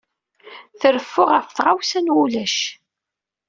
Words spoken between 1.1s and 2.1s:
ɣef tɣawsa